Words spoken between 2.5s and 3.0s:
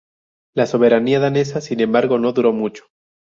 mucho.